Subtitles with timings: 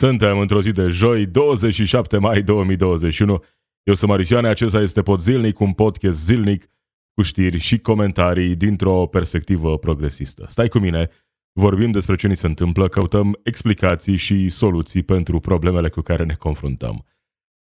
[0.00, 3.44] Suntem într-o zi de joi, 27 mai 2021.
[3.82, 6.70] Eu sunt Marisioane, acesta este Pod Zilnic, un podcast zilnic
[7.14, 10.44] cu știri și comentarii dintr-o perspectivă progresistă.
[10.48, 11.08] Stai cu mine,
[11.52, 16.34] vorbim despre ce ni se întâmplă, căutăm explicații și soluții pentru problemele cu care ne
[16.34, 17.06] confruntăm.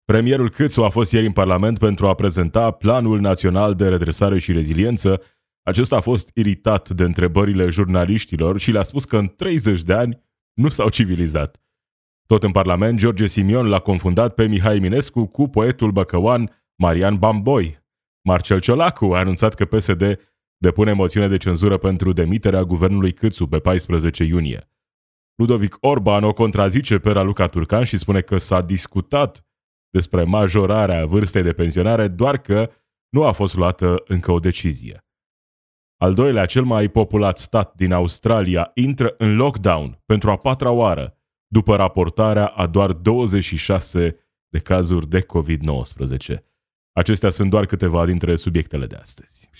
[0.04, 4.52] Premierul Câțu a fost ieri în Parlament pentru a prezenta Planul Național de Redresare și
[4.52, 5.22] Reziliență.
[5.62, 10.24] Acesta a fost iritat de întrebările jurnaliștilor și le-a spus că în 30 de ani
[10.54, 11.60] nu s-au civilizat.
[12.26, 17.84] Tot în Parlament, George Simion l-a confundat pe Mihai Minescu cu poetul băcăuan Marian Bamboi.
[18.24, 20.18] Marcel Ciolacu a anunțat că PSD
[20.56, 24.70] depune moțiune de cenzură pentru demiterea guvernului Câțu pe 14 iunie.
[25.34, 29.46] Ludovic Orban o contrazice pe Raluca Turcan și spune că s-a discutat
[29.90, 32.70] despre majorarea vârstei de pensionare, doar că
[33.08, 35.04] nu a fost luată încă o decizie.
[35.96, 41.15] Al doilea, cel mai populat stat din Australia, intră în lockdown pentru a patra oară,
[41.46, 44.16] după raportarea a doar 26
[44.48, 46.36] de cazuri de COVID-19.
[46.92, 49.50] Acestea sunt doar câteva dintre subiectele de astăzi.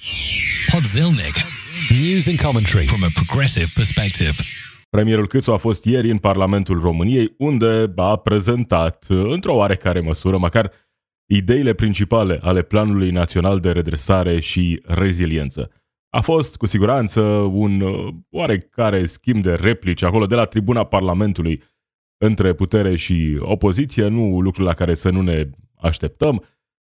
[0.73, 1.35] Podzilnic.
[2.01, 4.33] News and commentary from a progressive perspective.
[4.91, 10.73] Premierul Câțu a fost ieri în Parlamentul României, unde a prezentat, într-o oarecare măsură, măcar
[11.27, 15.71] ideile principale ale Planului Național de Redresare și Reziliență.
[16.11, 17.83] A fost, cu siguranță, un
[18.31, 21.63] oarecare schimb de replici acolo de la tribuna Parlamentului
[22.19, 26.45] între putere și opoziție, nu lucru la care să nu ne așteptăm,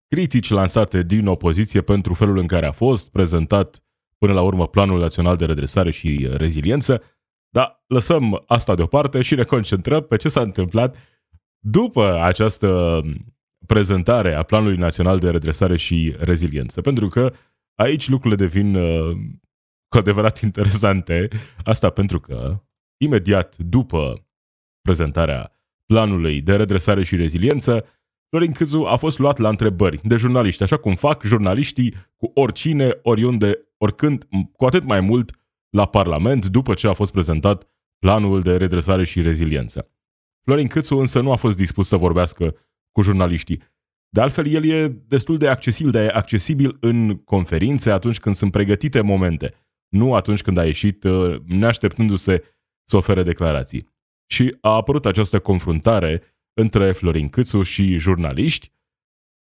[0.09, 3.81] critici lansate din opoziție pentru felul în care a fost prezentat
[4.19, 7.03] până la urmă Planul Național de Redresare și Reziliență,
[7.49, 10.97] dar lăsăm asta deoparte și ne concentrăm pe ce s-a întâmplat
[11.59, 13.03] după această
[13.67, 17.33] prezentare a Planului Național de Redresare și Reziliență, pentru că
[17.75, 19.17] aici lucrurile devin uh,
[19.89, 21.29] cu adevărat interesante,
[21.65, 22.63] asta pentru că
[22.97, 24.26] imediat după
[24.87, 25.53] prezentarea
[25.87, 27.85] planului de redresare și reziliență,
[28.29, 32.99] Florin Câțu a fost luat la întrebări de jurnaliști, așa cum fac jurnaliștii cu oricine,
[33.03, 35.31] oriunde, oricând, cu atât mai mult
[35.71, 37.69] la Parlament după ce a fost prezentat
[37.99, 39.91] planul de redresare și reziliență.
[40.45, 42.55] Florin Câțu însă nu a fost dispus să vorbească
[42.93, 43.63] cu jurnaliștii.
[44.09, 49.01] De altfel, el e destul de accesibil, de accesibil în conferințe atunci când sunt pregătite
[49.01, 49.55] momente,
[49.89, 52.43] nu atunci când a ieșit uh, neașteptându-se
[52.89, 53.96] să ofere declarații
[54.27, 56.23] și a apărut această confruntare
[56.53, 58.73] între Florin Câțu și jurnaliști,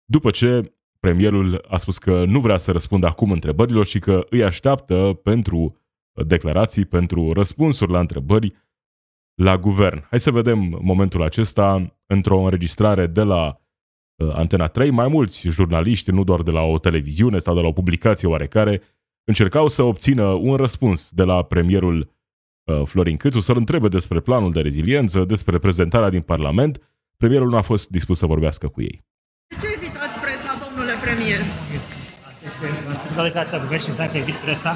[0.04, 4.44] după ce premierul a spus că nu vrea să răspundă acum întrebărilor și că îi
[4.44, 5.78] așteaptă pentru
[6.26, 8.54] declarații, pentru răspunsuri la întrebări
[9.34, 10.06] la guvern.
[10.10, 13.60] Hai să vedem momentul acesta într-o înregistrare de la
[14.16, 14.90] uh, Antena 3.
[14.90, 18.82] Mai mulți jurnaliști, nu doar de la o televiziune sau de la o publicație oarecare,
[19.24, 22.13] încercau să obțină un răspuns de la premierul Uh,
[22.84, 26.74] Florin Câțu să-l întrebe despre planul de reziliență, despre prezentarea din Parlament.
[27.16, 28.96] Premierul nu a fost dispus să vorbească cu ei.
[29.50, 31.40] De ce evitați presa, domnule premier?
[32.90, 34.72] Am spus că declarația guvern și înseamnă că evit presa.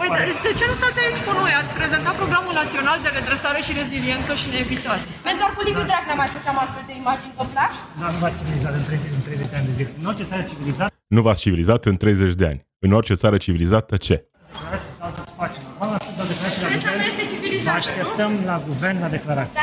[0.00, 1.52] Păi, de, de ce nu stați aici cu noi?
[1.60, 5.08] Ați prezentat programul național de redresare și reziliență și ne evitați.
[5.26, 7.72] Pentru doar cu Liviu Dragnea mai făceam astfel de imagini pe plaj?
[8.00, 9.90] Da, nu v-ați civilizat în 30, în 30 de ani de zile.
[10.00, 12.60] În orice țară civilizată, Nu v-ați civilizat în 30 de ani.
[12.86, 14.16] În orice țară civilizată, ce?
[14.54, 15.60] declarați să altă spațiu.
[15.68, 17.10] Normal, la fel, la declarație la Presa nu guvern.
[17.12, 17.63] este Vă civilizată, nu?
[17.74, 19.60] Așteptăm la guvern la declarație.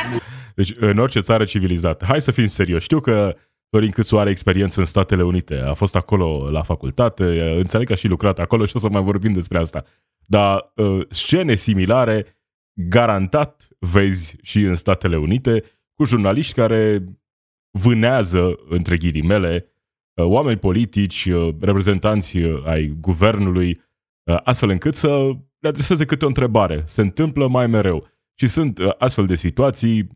[0.54, 2.04] Deci, în orice țară civilizată.
[2.04, 2.82] Hai să fim serios.
[2.82, 3.36] Știu că
[3.68, 5.54] Florin Câțu are experiență în Statele Unite.
[5.58, 9.02] A fost acolo la facultate, înțeleg că a și lucrat acolo și o să mai
[9.02, 9.84] vorbim despre asta.
[10.26, 12.40] Dar uh, scene similare
[12.72, 15.62] garantat vezi și în Statele Unite
[15.94, 17.04] cu jurnaliști care
[17.70, 19.66] vânează, între ghilimele,
[20.14, 23.80] uh, oameni politici, uh, reprezentanți uh, ai guvernului,
[24.22, 25.30] uh, astfel încât să
[25.62, 26.82] le adreseze câte o întrebare.
[26.86, 28.08] Se întâmplă mai mereu.
[28.38, 30.08] Și sunt uh, astfel de situații,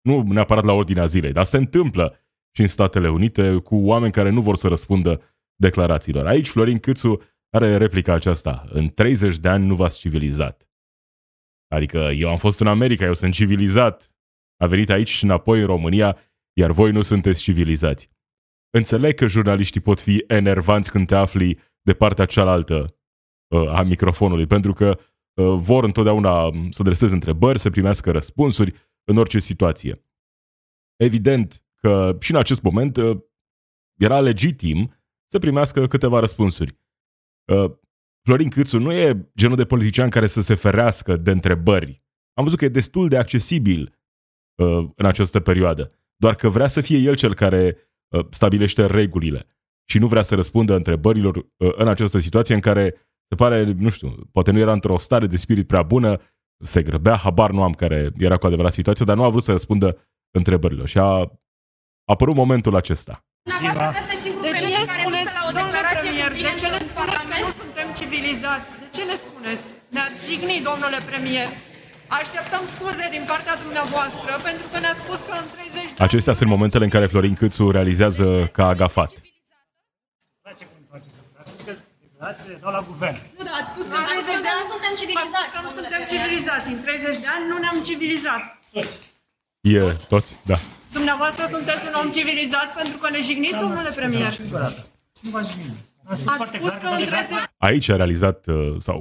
[0.00, 2.16] nu neapărat la ordinea zilei, dar se întâmplă
[2.54, 5.22] și în Statele Unite cu oameni care nu vor să răspundă
[5.56, 6.26] declarațiilor.
[6.26, 8.64] Aici Florin Câțu are replica aceasta.
[8.68, 10.68] În 30 de ani nu v-ați civilizat.
[11.68, 14.12] Adică eu am fost în America, eu sunt civilizat.
[14.56, 16.18] A venit aici și înapoi în România,
[16.52, 18.10] iar voi nu sunteți civilizați.
[18.70, 22.97] Înțeleg că jurnaliștii pot fi enervanți când te afli de partea cealaltă uh,
[23.48, 24.98] a microfonului, pentru că
[25.34, 28.74] uh, vor întotdeauna să adreseze întrebări, să primească răspunsuri
[29.04, 30.04] în orice situație.
[30.96, 33.18] Evident că și în acest moment uh,
[34.00, 34.92] era legitim
[35.30, 36.78] să primească câteva răspunsuri.
[37.52, 37.72] Uh,
[38.24, 42.02] Florin Câțu nu e genul de politician care să se ferească de întrebări.
[42.32, 43.98] Am văzut că e destul de accesibil
[44.54, 45.86] uh, în această perioadă,
[46.16, 47.76] doar că vrea să fie el cel care
[48.08, 49.46] uh, stabilește regulile
[49.88, 53.88] și nu vrea să răspundă întrebărilor uh, în această situație în care se pare, nu
[53.88, 56.20] știu, poate nu era într-o stare de spirit prea bună,
[56.64, 59.50] se grăbea, habar nu am care era cu adevărat situația, dar nu a vrut să
[59.50, 59.88] răspundă
[60.30, 60.88] întrebărilor.
[60.88, 61.32] Și a
[62.04, 63.24] apărut momentul acesta.
[63.42, 65.78] Dumneavoastră că sunteți singurul De ce premier ne care nu spuneți, stă la o domnule
[65.78, 67.44] declarație premier, publică de ce ne în spuneți că Parlament?
[67.46, 68.68] nu suntem civilizați?
[68.82, 69.66] De ce ne spuneți?
[69.94, 71.48] Ne-ați jignit, domnule premier.
[72.20, 76.50] Așteptăm scuze din partea dumneavoastră pentru că ne-ați spus că în 30 de Acestea sunt
[76.54, 78.26] momentele în care Florin Câțu realizează
[78.56, 79.12] că a gafat.
[82.20, 83.16] Place cum face să A spus că declarațiile dau la guvern.
[83.38, 84.92] Nu, da, ați spus că Nu, în ați 30 spus de că nu ani suntem
[84.94, 86.12] ați civilizați, spus că nu domnule suntem premier.
[86.14, 86.66] civilizați.
[86.74, 88.42] În 30 de ani nu ne-am civilizat.
[88.76, 88.96] Toți.
[89.76, 89.80] E
[90.14, 90.30] toți?
[90.50, 90.56] Da.
[90.98, 94.32] Dumneavoastră sunteți un om civilizat pentru că ne jigniți, domnule premier.
[94.44, 94.80] Încă o dată.
[95.24, 95.74] Nu v-aș vine.
[96.10, 97.38] Am spus Ați foarte spus clar că în că 30
[97.68, 98.96] Aici a realizat, uh, sau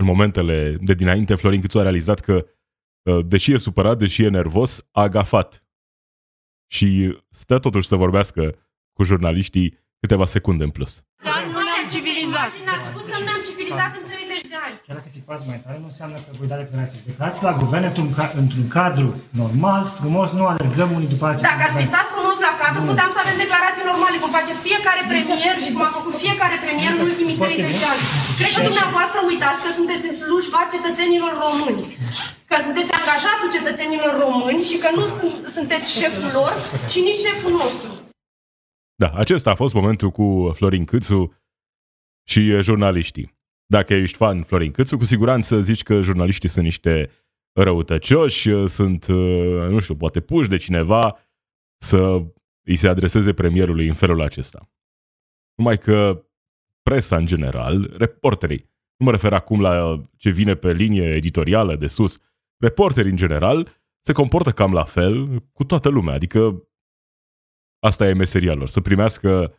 [0.00, 0.56] în momentele
[0.88, 2.36] de dinainte, Florin Câțu a realizat că,
[3.10, 5.64] uh, deși e supărat, deși e nervos, a gafat.
[6.76, 6.88] Și
[7.30, 8.42] stă totuși să vorbească
[8.92, 11.04] cu jurnaliștii câteva secunde în plus.
[14.90, 17.00] Chiar dacă țipați mai tare, nu înseamnă că voi da declarații.
[17.10, 19.08] Declarații la guvern într-un, ca- într-un cadru
[19.42, 21.46] normal, frumos, nu alergăm unii după alții.
[21.50, 25.00] Dacă ați fi stat frumos la cadru, puteam să avem declarații normale, cum face fiecare
[25.12, 28.02] premier și cum a făcut fiecare premier în ultimii 30 de ani.
[28.38, 31.80] Cred că dumneavoastră uitați că sunteți în slujba cetățenilor români.
[32.50, 36.52] Că sunteți angajatul cetățenilor români și că nu sunt, sunteți șeful lor
[36.92, 37.90] și nici șeful nostru.
[39.02, 40.26] Da, acesta a fost momentul cu
[40.58, 41.20] Florin Câțu
[42.32, 43.28] și uh, jurnaliștii.
[43.70, 47.10] Dacă ești fan Florin Câțu, cu siguranță zici că jurnaliștii sunt niște
[47.52, 51.18] răutăcioși, uh, sunt, uh, nu știu, poate puși de cineva
[51.82, 52.24] să
[52.64, 54.70] îi se adreseze premierului în felul acesta.
[55.54, 56.24] Numai că
[56.82, 61.86] presa în general, reporterii, nu mă refer acum la ce vine pe linie editorială de
[61.86, 62.20] sus,
[62.56, 66.68] reporterii în general se comportă cam la fel cu toată lumea, adică
[67.78, 69.54] asta e meseria lor, să primească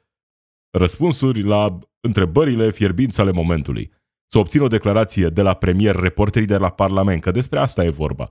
[0.78, 4.00] răspunsuri la întrebările fierbinți ale momentului.
[4.32, 7.90] Să obțină o declarație de la premier, reporterii de la Parlament, că despre asta e
[7.90, 8.30] vorba.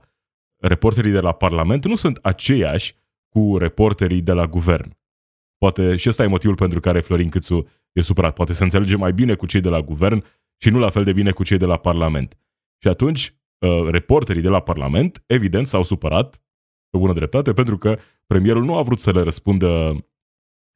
[0.61, 2.95] Reporterii de la Parlament nu sunt aceiași
[3.29, 4.97] cu reporterii de la guvern.
[5.57, 8.33] Poate și ăsta e motivul pentru care Florin Câțu e supărat.
[8.33, 10.23] Poate să înțelege mai bine cu cei de la guvern
[10.57, 12.37] și nu la fel de bine cu cei de la Parlament.
[12.77, 16.41] Și atunci, uh, reporterii de la Parlament, evident, s-au supărat
[16.89, 19.97] pe bună dreptate, pentru că premierul nu a vrut să le răspundă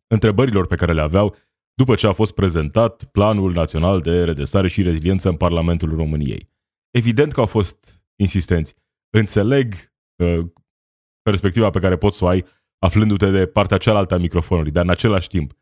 [0.08, 1.36] întrebărilor pe care le aveau
[1.76, 6.50] după ce a fost prezentat Planul Național de Redresare și Reziliență în Parlamentul României.
[6.92, 8.76] Evident că au fost insistenți.
[9.10, 9.74] Înțeleg
[10.16, 10.46] uh,
[11.22, 12.46] perspectiva pe care poți să o ai
[12.80, 15.54] aflându-te de partea cealaltă a microfonului, dar în același timp,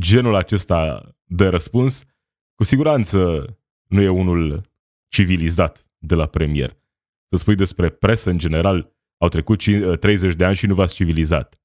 [0.00, 2.04] genul acesta de răspuns,
[2.54, 3.44] cu siguranță
[3.88, 4.72] nu e unul
[5.08, 6.76] civilizat de la premier.
[7.28, 10.94] Să spui despre presă în general, au trecut cin- 30 de ani și nu v-ați
[10.94, 11.60] civilizat.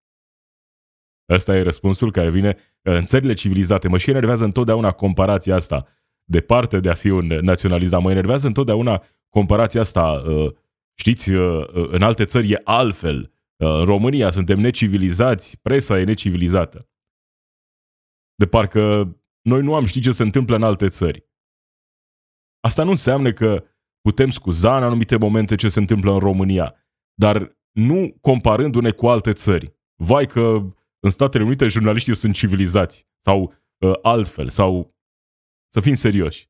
[1.29, 3.87] Ăsta e răspunsul care vine în țările civilizate.
[3.87, 5.87] Mă și enervează întotdeauna comparația asta.
[6.23, 10.23] Departe de a fi un naționalist, dar mă enervează întotdeauna comparația asta.
[10.27, 10.53] uh,
[10.97, 13.33] Știți, uh, în alte țări e altfel.
[13.55, 16.89] Uh, În România suntem necivilizați, presa e necivilizată.
[18.35, 21.27] De parcă noi nu am ști ce se întâmplă în alte țări.
[22.59, 23.63] Asta nu înseamnă că
[24.01, 26.75] putem scuza în anumite momente ce se întâmplă în România,
[27.13, 29.73] dar nu comparându-ne cu alte țări.
[29.95, 34.95] Vai că în Statele Unite jurnaliștii sunt civilizați sau uh, altfel, sau
[35.73, 36.49] să fim serioși.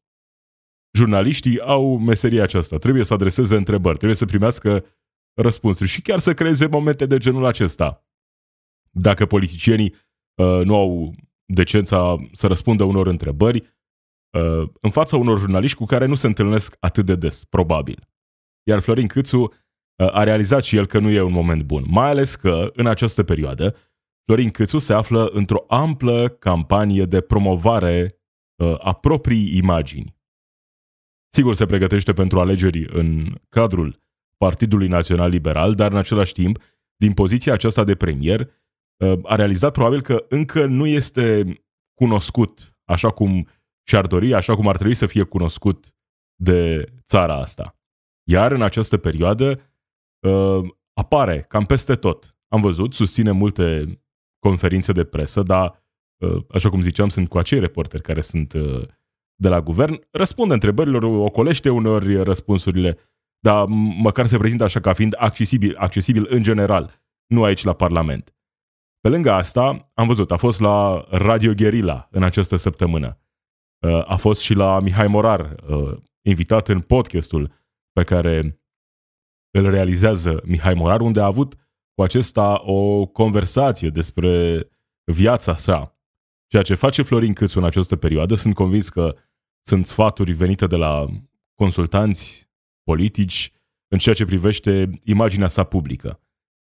[0.97, 4.85] Jurnaliștii au meseria aceasta, trebuie să adreseze întrebări, trebuie să primească
[5.33, 8.05] răspunsuri și chiar să creeze momente de genul acesta.
[8.91, 9.95] Dacă politicienii
[10.41, 11.15] uh, nu au
[11.45, 13.77] decența să răspundă unor întrebări,
[14.37, 18.07] uh, în fața unor jurnaliști cu care nu se întâlnesc atât de des, probabil.
[18.63, 19.49] Iar Florin Câțu uh,
[19.95, 23.23] a realizat și el că nu e un moment bun, mai ales că, în această
[23.23, 23.75] perioadă,
[24.29, 28.19] Florin Câțu se află într-o amplă campanie de promovare
[28.55, 30.15] uh, a proprii imagini.
[31.33, 34.01] Sigur, se pregătește pentru alegeri în cadrul
[34.37, 36.63] Partidului Național Liberal, dar în același timp,
[36.95, 38.39] din poziția aceasta de premier,
[39.03, 41.53] uh, a realizat probabil că încă nu este
[41.93, 43.47] cunoscut așa cum
[43.87, 45.95] și-ar dori, așa cum ar trebui să fie cunoscut
[46.41, 47.79] de țara asta.
[48.29, 49.75] Iar în această perioadă
[50.27, 52.37] uh, apare cam peste tot.
[52.47, 53.99] Am văzut, susține multe
[54.39, 55.83] conferințe de presă, dar,
[56.17, 58.87] uh, așa cum ziceam, sunt cu acei reporteri care sunt uh,
[59.35, 62.97] de la guvern, răspunde întrebărilor, ocolește uneori răspunsurile,
[63.39, 67.73] dar m- măcar se prezintă așa ca fiind accesibil, accesibil în general, nu aici la
[67.73, 68.33] Parlament.
[68.99, 73.19] Pe lângă asta, am văzut, a fost la Radio Guerilla în această săptămână.
[73.87, 77.51] Uh, A fost și la Mihai Morar, uh, invitat în podcastul
[77.91, 78.61] pe care
[79.51, 81.55] îl realizează Mihai Morar, unde a avut
[81.99, 84.63] cu acesta o conversație despre
[85.03, 85.99] viața sa.
[86.47, 89.15] Ceea ce face Florin Câțu în această perioadă, sunt convins că
[89.63, 91.05] sunt sfaturi venite de la
[91.55, 92.49] consultanți
[92.83, 93.51] politici
[93.87, 96.21] în ceea ce privește imaginea sa publică.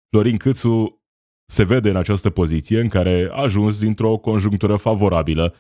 [0.09, 1.03] Florin Câțu
[1.47, 5.55] se vede în această poziție în care a ajuns dintr-o conjunctură favorabilă,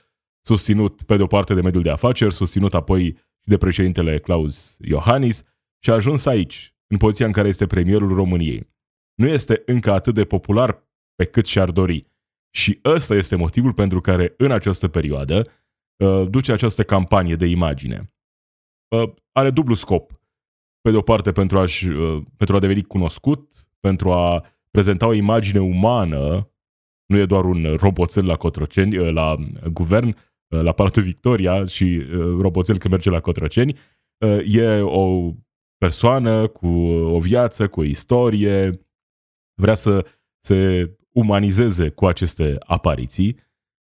[0.46, 3.04] susținut pe de o parte de mediul de afaceri, susținut apoi
[3.40, 5.42] și de președintele Claus Iohannis
[5.82, 8.74] și a ajuns aici, în poziția în care este premierul României.
[9.16, 12.06] Nu este încă atât de popular pe cât și-ar dori.
[12.50, 15.42] Și ăsta este motivul pentru care în această perioadă
[15.96, 18.12] uh, duce această campanie de imagine.
[18.88, 20.20] Uh, are dublu scop.
[20.80, 25.12] Pe de o parte pentru, a uh, pentru a deveni cunoscut, pentru a prezenta o
[25.12, 26.50] imagine umană,
[27.06, 29.36] nu e doar un roboțel la Cotroceni, uh, la
[29.72, 33.78] guvern, uh, la Palatul Victoria și uh, roboțel când merge la Cotroceni,
[34.18, 35.32] uh, e o
[35.78, 38.85] persoană cu o viață, cu o istorie,
[39.56, 40.06] vrea să
[40.40, 43.38] se umanizeze cu aceste apariții,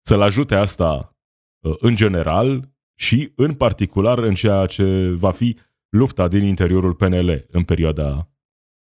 [0.05, 1.17] să-l ajute asta
[1.59, 5.57] uh, în general și în particular în ceea ce va fi
[5.89, 8.29] lupta din interiorul PNL în perioada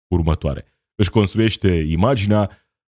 [0.07, 0.65] următoare.
[0.95, 2.49] Își construiește imaginea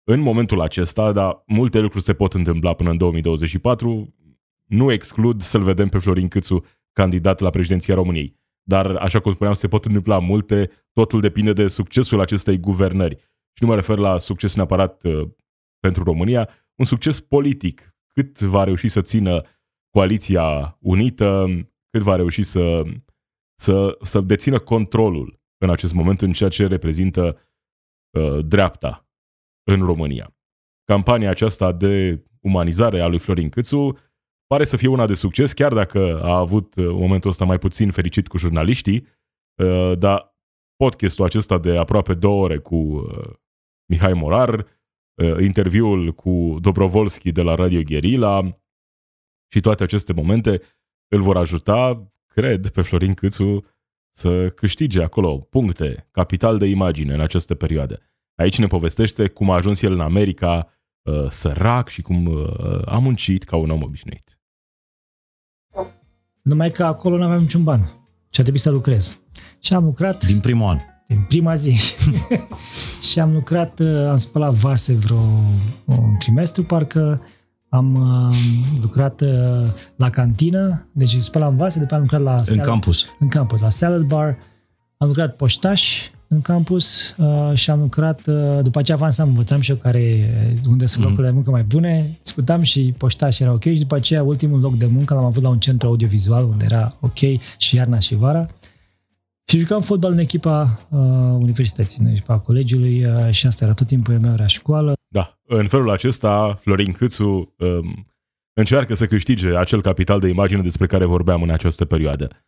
[0.03, 4.15] în momentul acesta, dar multe lucruri se pot întâmpla până în 2024.
[4.65, 8.39] Nu exclud să-l vedem pe Florin Câțu candidat la președinția României.
[8.63, 13.63] Dar, așa cum spuneam, se pot întâmpla multe, totul depinde de succesul acestei guvernări și
[13.63, 15.29] nu mă refer la succes neapărat uh,
[15.79, 17.95] pentru România, un succes politic.
[18.13, 19.41] Cât va reuși să țină
[19.89, 21.45] coaliția unită,
[21.89, 22.83] cât va reuși să,
[23.55, 27.39] să, să dețină controlul în acest moment în ceea ce reprezintă
[28.17, 29.07] uh, dreapta
[29.63, 30.35] în România.
[30.83, 33.97] Campania aceasta de umanizare a lui Florin Câțu
[34.47, 37.91] pare să fie una de succes, chiar dacă a avut uh, momentul ăsta mai puțin
[37.91, 39.07] fericit cu jurnaliștii,
[39.63, 40.37] uh, dar
[40.75, 43.33] podcastul acesta de aproape două ore cu uh,
[43.91, 44.53] Mihai Morar,
[45.13, 48.61] uh, interviul cu Dobrovolski de la Radio Guerilla
[49.51, 50.61] și toate aceste momente
[51.07, 53.65] îl vor ajuta, cred, pe Florin Câțu
[54.11, 57.99] să câștige acolo puncte, capital de imagine în această perioadă.
[58.35, 62.97] Aici ne povestește cum a ajuns el în America uh, sărac și cum uh, a
[62.97, 64.39] muncit ca un om obișnuit.
[66.41, 67.79] Numai că acolo nu aveam niciun ban
[68.29, 69.21] și a trebuit să lucrez.
[69.59, 70.25] Și am lucrat...
[70.25, 70.77] Din primul an.
[71.11, 71.79] Din prima zi.
[73.11, 75.21] și am lucrat, uh, am spălat vase vreo
[75.85, 77.21] un trimestru, parcă
[77.69, 78.35] am uh,
[78.81, 82.35] lucrat uh, la cantină, deci spălam vase, după am lucrat la...
[82.35, 83.05] În salad, campus.
[83.19, 84.37] În campus, la salad bar.
[84.97, 89.71] Am lucrat poștaș în campus uh, și am lucrat, uh, după aceea avansam, învățam și
[89.71, 90.29] eu care,
[90.69, 91.09] unde sunt mm.
[91.09, 94.77] locurile de muncă mai bune, discutam și poștaș era ok și după aceea ultimul loc
[94.77, 97.17] de muncă l-am avut la un centru audiovizual unde era ok
[97.57, 98.47] și iarna și vara.
[99.45, 100.99] Și jucam fotbal în echipa uh,
[101.39, 104.93] universității, în echipa colegiului uh, și asta era tot timpul meu, era școală.
[105.07, 107.25] Da, în felul acesta Florin Câțu
[107.57, 108.07] um,
[108.53, 112.45] încearcă să câștige acel capital de imagine despre care vorbeam în această perioadă.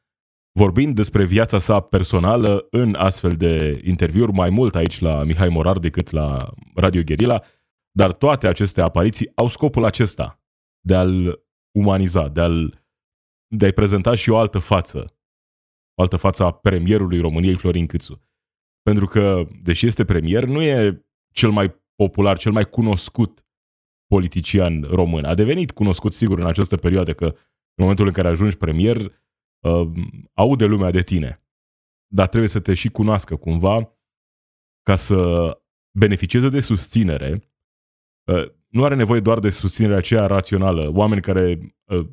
[0.59, 5.79] Vorbind despre viața sa personală în astfel de interviuri, mai mult aici la Mihai Morar
[5.79, 7.43] decât la Radio Guerilla,
[7.91, 10.41] dar toate aceste apariții au scopul acesta,
[10.79, 12.85] de a-l umaniza, de, a-l,
[13.47, 15.05] de a-i prezenta și o altă față
[15.95, 18.21] o altă față a premierului României, Florin Câțu.
[18.81, 23.45] Pentru că, deși este premier, nu e cel mai popular, cel mai cunoscut
[24.07, 25.25] politician român.
[25.25, 28.97] A devenit cunoscut, sigur, în această perioadă, că în momentul în care ajungi premier,
[29.59, 29.91] uh,
[30.33, 31.43] aude lumea de tine.
[32.07, 33.97] Dar trebuie să te și cunoască cumva
[34.81, 35.49] ca să
[35.97, 37.51] beneficieze de susținere.
[38.31, 40.91] Uh, nu are nevoie doar de susținerea aceea rațională.
[40.95, 42.07] Oameni care uh,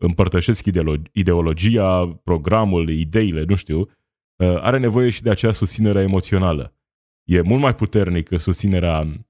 [0.00, 0.64] împărtășesc
[1.12, 6.74] ideologia, programul, ideile, nu știu, uh, are nevoie și de acea susținere emoțională.
[7.24, 9.26] E mult mai puternică susținerea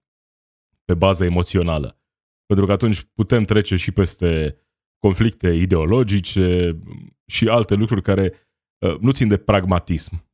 [0.85, 2.01] pe bază emoțională.
[2.47, 4.59] Pentru că atunci putem trece și peste
[4.99, 6.79] conflicte ideologice
[7.27, 8.33] și alte lucruri care
[8.79, 10.29] uh, nu țin de pragmatism.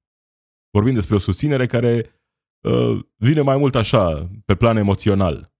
[0.71, 2.21] Vorbim despre o susținere care
[2.61, 5.55] uh, vine mai mult așa, pe plan emoțional.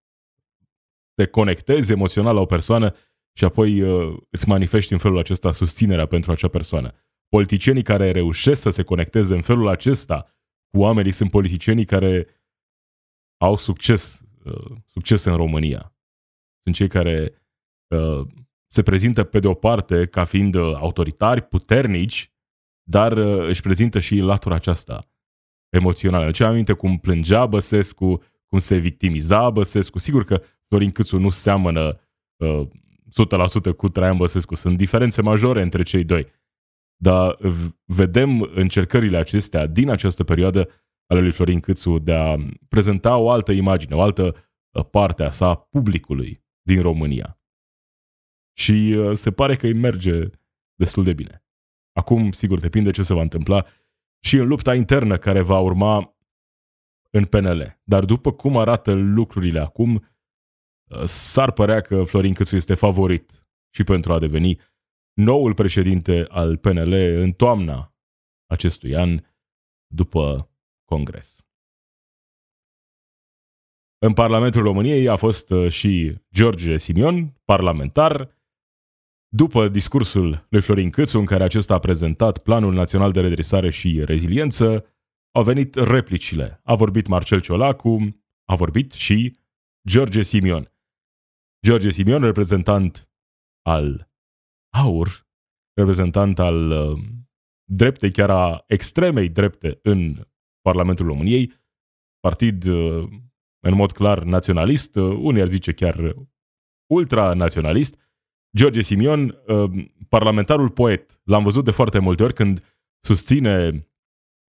[1.15, 2.95] Te conectezi emoțional la o persoană
[3.37, 6.95] și apoi uh, îți manifesti în felul acesta susținerea pentru acea persoană.
[7.29, 10.23] Politicienii care reușesc să se conecteze în felul acesta
[10.71, 12.27] cu oamenii sunt politicienii care
[13.37, 15.95] au succes, uh, succes în România.
[16.63, 17.43] Sunt cei care
[17.89, 18.27] uh,
[18.69, 22.33] se prezintă pe de o parte ca fiind uh, autoritari, puternici,
[22.83, 25.11] dar uh, își prezintă și latura aceasta
[25.69, 26.31] emoțională.
[26.31, 29.99] Ce aminte cum plângea Băsescu, cum se victimiza Băsescu.
[29.99, 32.01] Sigur că Florin Câțu nu seamănă
[32.37, 32.69] uh,
[33.71, 34.55] 100% cu Traian Băsescu.
[34.55, 36.27] Sunt diferențe majore între cei doi.
[36.97, 37.39] Dar
[37.85, 40.69] vedem încercările acestea din această perioadă
[41.07, 42.37] ale lui Florin Câțu de a
[42.69, 44.35] prezenta o altă imagine, o altă
[44.71, 47.41] uh, parte a sa publicului din România.
[48.59, 50.31] Și uh, se pare că îi merge
[50.75, 51.45] destul de bine.
[51.93, 53.67] Acum, sigur, depinde ce se va întâmpla
[54.25, 56.17] și în lupta internă care va urma
[57.11, 57.81] în PNL.
[57.85, 60.05] Dar după cum arată lucrurile acum,
[61.05, 64.61] s-ar părea că Florin Câțu este favorit și pentru a deveni
[65.13, 67.95] noul președinte al PNL în toamna
[68.47, 69.21] acestui an,
[69.87, 70.51] după
[70.85, 71.41] congres.
[73.99, 78.37] În Parlamentul României a fost uh, și George Simion, parlamentar,
[79.29, 84.05] după discursul lui Florin Câțu, în care acesta a prezentat Planul Național de Redresare și
[84.05, 84.87] Reziliență,
[85.35, 86.61] au venit replicile.
[86.65, 89.37] A vorbit Marcel Ciolacu, a vorbit și
[89.89, 90.76] George Simion.
[91.67, 93.09] George Simion, reprezentant
[93.63, 94.11] al
[94.77, 95.27] AUR,
[95.75, 96.99] reprezentant al uh,
[97.65, 100.27] dreptei, chiar a extremei drepte în
[100.61, 101.53] Parlamentul României,
[102.21, 103.09] partid uh,
[103.61, 106.15] în mod clar naționalist, uh, unii ar zice chiar
[106.93, 107.99] ultranaționalist.
[108.57, 112.65] George Simion, uh, parlamentarul poet, l-am văzut de foarte multe ori când
[113.01, 113.87] susține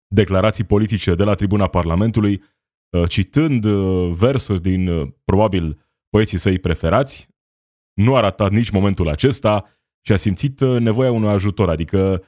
[0.07, 2.43] declarații politice de la tribuna Parlamentului,
[2.89, 3.65] uh, citând
[4.13, 7.27] versuri din, probabil, poeții săi preferați.
[7.93, 9.65] Nu a ratat nici momentul acesta
[10.05, 12.23] și a simțit nevoia unui ajutor, adică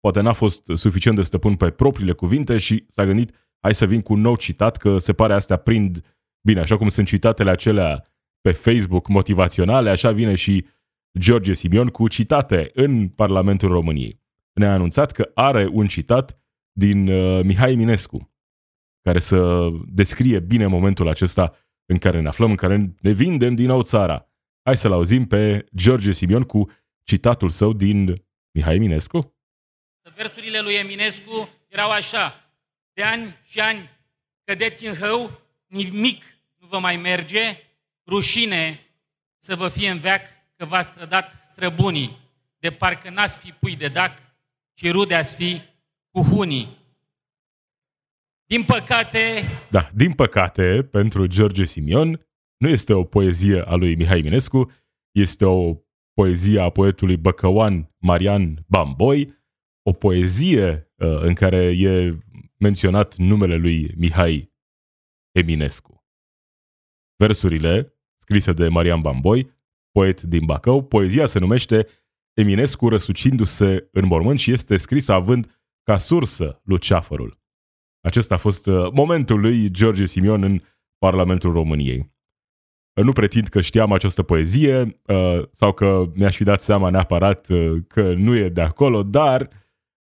[0.00, 4.02] poate n-a fost suficient de stăpân pe propriile cuvinte și s-a gândit hai să vin
[4.02, 8.02] cu un nou citat, că se pare astea prind bine, așa cum sunt citatele acelea
[8.40, 10.66] pe Facebook motivaționale, așa vine și
[11.18, 14.22] George Simion cu citate în Parlamentul României.
[14.52, 16.38] Ne-a anunțat că are un citat
[16.78, 18.34] din uh, Mihai Eminescu,
[19.02, 21.52] care să descrie bine momentul acesta
[21.86, 24.28] în care ne aflăm, în care ne vindem din nou țara.
[24.62, 26.70] Hai să-l auzim pe George Simion cu
[27.02, 29.36] citatul său din Mihai Eminescu.
[30.16, 32.52] Versurile lui Eminescu erau așa.
[32.92, 33.90] De ani și ani
[34.44, 36.24] cădeți în hău, nimic
[36.54, 37.56] nu vă mai merge,
[38.06, 38.80] rușine
[39.38, 40.26] să vă fie în veac
[40.56, 42.18] că v-ați strădat străbunii,
[42.58, 44.18] de parcă n-ați fi pui de dac,
[44.74, 45.60] ci rude ați fi
[46.10, 46.83] cu hunii.
[48.46, 49.18] Din păcate...
[49.70, 54.70] Da, din păcate, pentru George Simion, nu este o poezie a lui Mihai Minescu,
[55.14, 55.74] este o
[56.14, 59.34] poezie a poetului băcăuan Marian Bamboi,
[59.82, 62.18] o poezie uh, în care e
[62.58, 64.52] menționat numele lui Mihai
[65.32, 66.04] Eminescu.
[67.16, 69.50] Versurile, scrise de Marian Bamboi,
[69.90, 71.86] poet din Bacău, poezia se numește
[72.34, 77.43] Eminescu răsucindu-se în mormânt și este scrisă având ca sursă Luceafărul.
[78.04, 80.60] Acesta a fost uh, momentul lui George Simion în
[80.98, 82.12] Parlamentul României.
[83.02, 87.82] Nu pretind că știam această poezie uh, sau că mi-aș fi dat seama neapărat uh,
[87.88, 89.50] că nu e de acolo, dar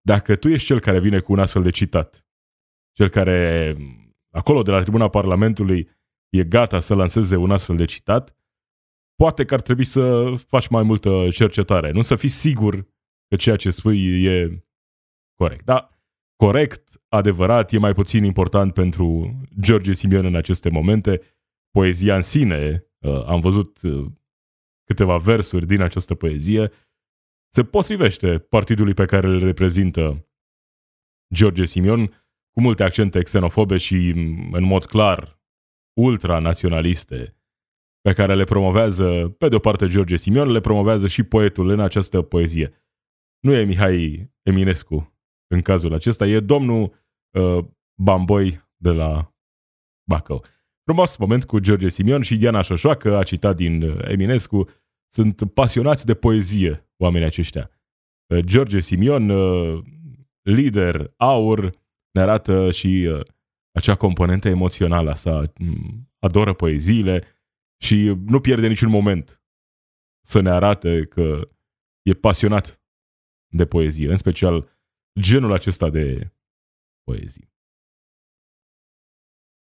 [0.01, 2.25] dacă tu ești cel care vine cu un astfel de citat
[3.01, 3.77] cel care
[4.31, 5.89] acolo de la tribuna Parlamentului
[6.29, 8.37] e gata să lanseze un astfel de citat,
[9.15, 12.75] poate că ar trebui să faci mai multă cercetare, nu să fii sigur
[13.29, 14.65] că ceea ce spui e
[15.35, 15.65] corect.
[15.65, 16.00] Da,
[16.45, 21.21] corect, adevărat, e mai puțin important pentru George Simion în aceste momente.
[21.71, 24.07] Poezia în sine, uh, am văzut uh,
[24.85, 26.71] câteva versuri din această poezie,
[27.55, 30.29] se potrivește partidului pe care îl reprezintă
[31.35, 32.07] George Simion,
[32.51, 34.09] cu multe accente xenofobe și,
[34.53, 35.41] în mod clar,
[36.01, 37.37] ultranaționaliste,
[38.01, 41.81] pe care le promovează, pe de o parte, George Simion, le promovează și poetul în
[41.81, 42.73] această poezie.
[43.41, 45.20] Nu e Mihai Eminescu
[45.51, 46.93] în cazul acesta, e domnul
[47.31, 47.65] uh,
[48.03, 49.35] Bamboi de la
[50.09, 50.45] Bacău.
[50.85, 54.69] Frumos moment cu George Simion și Diana Șoșoacă a citat din uh, Eminescu.
[55.13, 57.71] Sunt pasionați de poezie oamenii aceștia.
[58.27, 59.83] Uh, George Simion, uh,
[60.43, 61.71] lider, aur,
[62.11, 63.21] ne arată și uh,
[63.73, 65.53] acea componentă emoțională a sa.
[65.59, 67.25] Mm, adoră poeziile
[67.83, 69.43] și nu pierde niciun moment
[70.27, 71.49] să ne arate că
[72.03, 72.83] e pasionat
[73.49, 74.80] de poezie, în special
[75.21, 76.33] genul acesta de
[77.03, 77.51] poezii.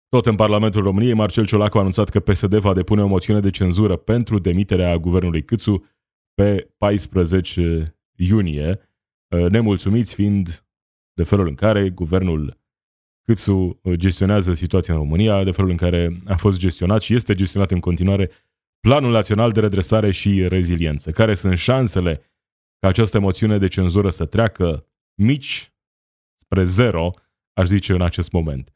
[0.09, 3.49] Tot în Parlamentul României, Marcel Ciolacu a anunțat că PSD va depune o moțiune de
[3.49, 5.85] cenzură pentru demiterea guvernului Câțu
[6.33, 8.79] pe 14 iunie,
[9.35, 10.65] uh, nemulțumiți fiind
[11.13, 12.57] de felul în care guvernul
[13.21, 17.35] Câțu uh, gestionează situația în România, de felul în care a fost gestionat și este
[17.35, 18.31] gestionat în continuare
[18.79, 21.11] Planul Național de Redresare și Reziliență.
[21.11, 22.21] Care sunt șansele
[22.79, 25.73] ca această moțiune de cenzură să treacă mici
[26.39, 27.11] spre zero,
[27.53, 28.75] aș zice în acest moment.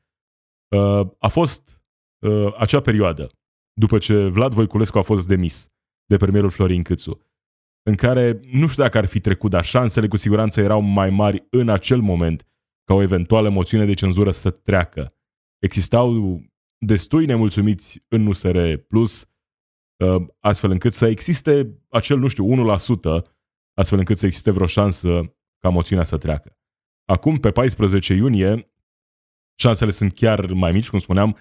[0.76, 1.82] Uh, a fost
[2.20, 3.30] uh, acea perioadă,
[3.74, 5.72] după ce Vlad Voiculescu a fost demis
[6.06, 7.22] de premierul Florin Câțu,
[7.84, 11.48] în care nu știu dacă ar fi trecut, dar șansele cu siguranță erau mai mari
[11.50, 12.48] în acel moment
[12.84, 15.14] ca o eventuală moțiune de cenzură să treacă.
[15.60, 16.40] Existau
[16.86, 19.30] destui nemulțumiți în USR Plus,
[20.04, 23.24] uh, astfel încât să existe acel, nu știu, 1%,
[23.74, 26.58] astfel încât să existe vreo șansă ca moțiunea să treacă.
[27.06, 28.74] Acum, pe 14 iunie,
[29.60, 31.38] șansele sunt chiar mai mici, cum spuneam,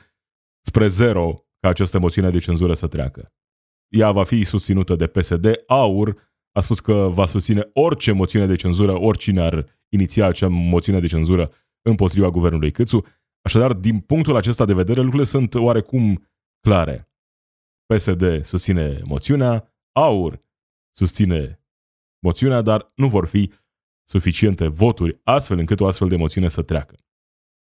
[0.66, 3.32] spre zero ca această moțiune de cenzură să treacă.
[3.88, 5.62] Ea va fi susținută de PSD.
[5.66, 6.20] AUR
[6.52, 11.06] a spus că va susține orice moțiune de cenzură, oricine ar iniția acea moțiune de
[11.06, 11.50] cenzură
[11.82, 13.04] împotriva guvernului Câțu.
[13.42, 16.28] Așadar, din punctul acesta de vedere, lucrurile sunt oarecum
[16.60, 17.10] clare.
[17.86, 20.40] PSD susține moțiunea, AUR
[20.96, 21.62] susține
[22.24, 23.52] moțiunea, dar nu vor fi
[24.08, 26.96] suficiente voturi astfel încât o astfel de moțiune să treacă.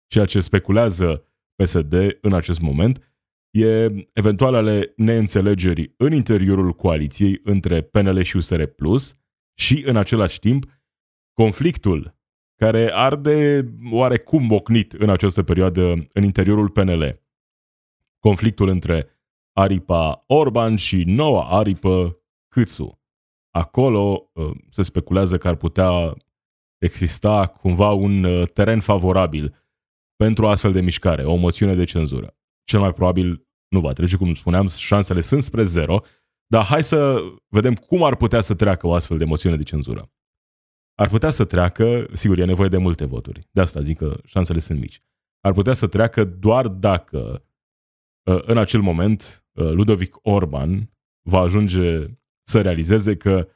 [0.06, 3.16] Ceea ce speculează PSD în acest moment
[3.50, 9.16] e eventualele neînțelegeri în interiorul coaliției între PNL și USR Plus
[9.58, 10.64] și, în același timp,
[11.32, 12.14] conflictul
[12.56, 17.22] care arde oarecum mocnit în această perioadă în interiorul PNL.
[18.18, 19.08] Conflictul între
[19.52, 23.00] aripa Orban și noua aripă Câțu.
[23.50, 26.16] Acolo uh, se speculează că ar putea
[26.78, 29.64] exista cumva un uh, teren favorabil
[30.16, 32.36] pentru astfel de mișcare, o moțiune de cenzură.
[32.64, 36.02] Cel mai probabil nu va trece, cum spuneam, șansele sunt spre zero,
[36.46, 40.10] dar hai să vedem cum ar putea să treacă o astfel de moțiune de cenzură.
[40.94, 44.58] Ar putea să treacă, sigur, e nevoie de multe voturi, de asta zic că șansele
[44.58, 45.02] sunt mici.
[45.40, 47.44] Ar putea să treacă doar dacă
[48.30, 50.90] uh, în acel moment uh, Ludovic Orban
[51.28, 52.04] va ajunge
[52.48, 53.48] să realizeze că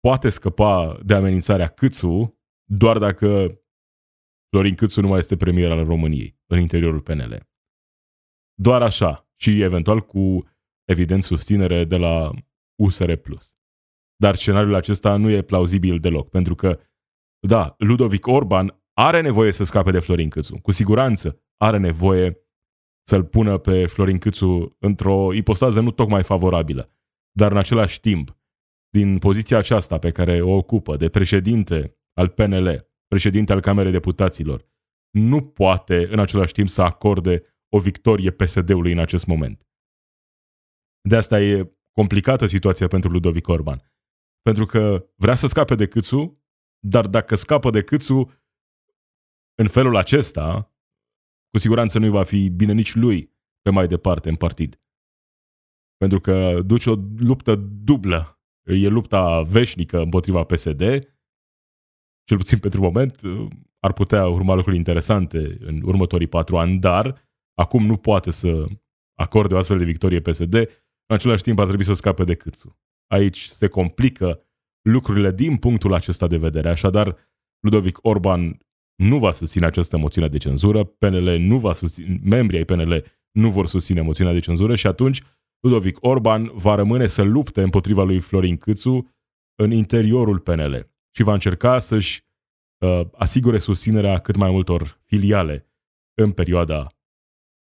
[0.00, 2.35] poate scăpa de amenințarea Câțu
[2.68, 3.60] doar dacă
[4.48, 7.48] Florin Câțu nu mai este premier al României în interiorul PNL.
[8.54, 10.44] Doar așa și eventual cu
[10.84, 12.30] evident susținere de la
[12.82, 13.12] USR+.
[14.16, 16.80] Dar scenariul acesta nu e plauzibil deloc, pentru că,
[17.46, 20.58] da, Ludovic Orban are nevoie să scape de Florin Câțu.
[20.58, 22.40] Cu siguranță are nevoie
[23.08, 26.90] să-l pună pe Florin Câțu într-o ipostază nu tocmai favorabilă.
[27.30, 28.38] Dar în același timp,
[28.88, 34.68] din poziția aceasta pe care o ocupă de președinte al PNL, președinte al Camerei Deputaților,
[35.10, 39.66] nu poate în același timp să acorde o victorie PSD-ului în acest moment.
[41.08, 43.92] De asta e complicată situația pentru Ludovic Orban.
[44.42, 46.44] Pentru că vrea să scape de Câțu,
[46.78, 48.30] dar dacă scapă de Câțu
[49.54, 50.74] în felul acesta,
[51.50, 54.80] cu siguranță nu va fi bine nici lui pe mai departe în partid.
[55.96, 58.40] Pentru că duce o luptă dublă.
[58.64, 60.80] E lupta veșnică împotriva PSD,
[62.26, 63.20] cel puțin pentru moment,
[63.80, 68.64] ar putea urma lucruri interesante în următorii patru ani, dar acum nu poate să
[69.18, 70.54] acorde o astfel de victorie PSD,
[71.06, 72.78] în același timp ar trebui să scape de Câțu.
[73.06, 74.40] Aici se complică
[74.82, 76.68] lucrurile din punctul acesta de vedere.
[76.68, 77.16] Așadar,
[77.60, 78.58] Ludovic Orban
[79.02, 83.50] nu va susține această moțiune de cenzură, PNL nu va susține, membrii ai PNL nu
[83.50, 85.22] vor susține moțiunea de cenzură și atunci
[85.60, 89.14] Ludovic Orban va rămâne să lupte împotriva lui Florin Câțu
[89.54, 92.24] în interiorul PNL și va încerca să-și
[92.78, 95.70] uh, asigure susținerea cât mai multor filiale
[96.14, 96.86] în perioada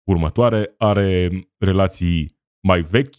[0.08, 0.74] următoare.
[0.78, 3.14] Are relații mai vechi,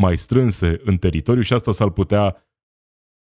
[0.00, 2.46] mai strânse în teritoriu și asta s-ar putea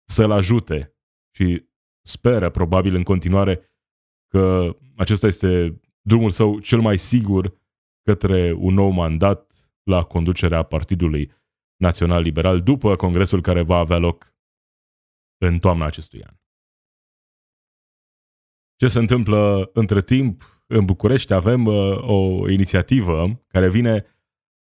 [0.09, 0.97] să-l ajute
[1.35, 1.65] și
[2.03, 3.71] speră probabil în continuare
[4.29, 7.59] că acesta este drumul său cel mai sigur
[8.03, 11.33] către un nou mandat la conducerea Partidului
[11.77, 14.35] Național Liberal după congresul care va avea loc
[15.39, 16.40] în toamna acestui an.
[18.81, 21.33] Ce se întâmplă între timp în București?
[21.33, 24.05] Avem uh, o inițiativă care vine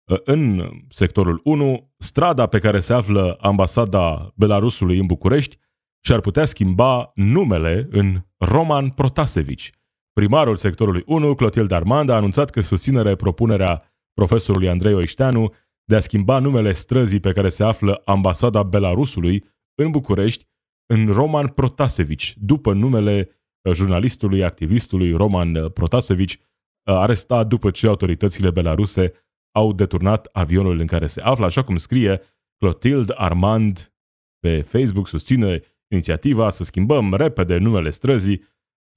[0.03, 5.57] uh, în sectorul 1, strada pe care se află ambasada Belarusului în București
[6.05, 9.69] și ar putea schimba numele în Roman Protasevici.
[10.13, 15.99] Primarul sectorului 1, Clotilde Armand, a anunțat că susținere propunerea profesorului Andrei Oișteanu de a
[15.99, 19.43] schimba numele străzii pe care se află ambasada Belarusului
[19.75, 20.45] în București
[20.85, 23.39] în Roman Protasevici, după numele uh,
[23.73, 26.39] jurnalistului, activistului Roman uh, Protasevici, uh,
[26.83, 29.13] arestat după ce autoritățile belaruse
[29.51, 32.21] au deturnat avionul în care se află, așa cum scrie
[32.57, 33.93] Clotilde Armand
[34.39, 38.43] pe Facebook, susține inițiativa să schimbăm repede numele străzii,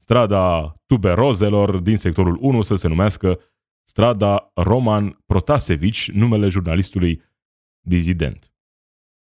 [0.00, 3.40] strada Tuberozelor din sectorul 1 să se numească
[3.88, 7.22] strada Roman Protasevici, numele jurnalistului
[7.80, 8.52] dizident.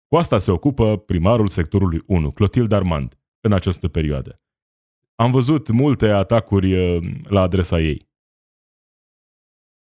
[0.08, 4.36] Cu asta se ocupă primarul sectorului 1, Clotilde Armand, în această perioadă.
[5.14, 8.10] Am văzut multe atacuri uh, la adresa ei.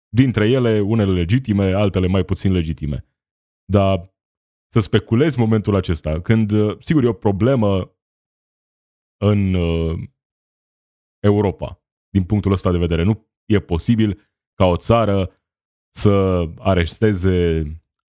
[0.09, 3.05] Dintre ele, unele legitime, altele mai puțin legitime.
[3.65, 4.15] Dar
[4.73, 7.91] să speculezi momentul acesta, când, uh, sigur, e o problemă
[9.17, 9.99] în uh,
[11.19, 13.03] Europa, din punctul ăsta de vedere.
[13.03, 14.21] Nu e posibil
[14.53, 15.31] ca o țară
[15.95, 17.63] să aresteze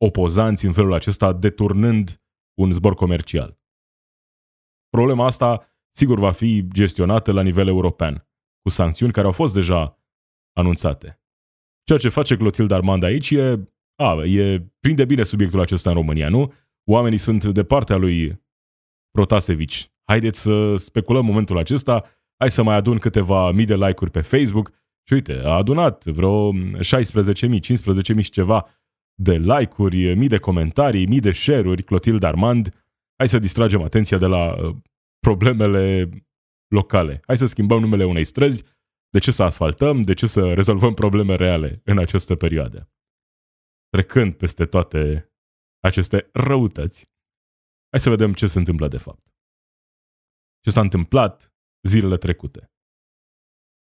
[0.05, 2.23] opozanți în felul acesta, deturnând
[2.61, 3.59] un zbor comercial.
[4.89, 8.27] Problema asta, sigur, va fi gestionată la nivel european,
[8.63, 9.99] cu sancțiuni care au fost deja
[10.53, 11.21] anunțate.
[11.85, 16.29] Ceea ce face Clotilde Armand aici e, a, e, prinde bine subiectul acesta în România,
[16.29, 16.53] nu?
[16.85, 18.43] Oamenii sunt de partea lui
[19.11, 19.93] Protasevici.
[20.05, 22.05] Haideți să speculăm momentul acesta,
[22.37, 24.71] hai să mai adun câteva mii de like-uri pe Facebook
[25.07, 26.59] și uite, a adunat vreo 16.000,
[28.17, 28.67] 15.000 și ceva
[29.15, 32.75] de like-uri, mii de comentarii, mii de share-uri, Clotilde Armand.
[33.17, 34.77] Hai să distragem atenția de la uh,
[35.19, 36.09] problemele
[36.75, 37.21] locale.
[37.27, 38.65] Hai să schimbăm numele unei străzi,
[39.11, 42.91] de ce să asfaltăm, de ce să rezolvăm probleme reale în această perioadă.
[43.89, 45.33] Trecând peste toate
[45.81, 47.11] aceste răutăți,
[47.91, 49.33] hai să vedem ce se întâmplă de fapt.
[50.61, 51.53] Ce s-a întâmplat
[51.89, 52.73] zilele trecute.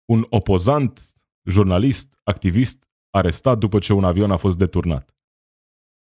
[0.06, 1.02] Un opozant,
[1.50, 5.16] jurnalist, activist, arestat după ce un avion a fost deturnat.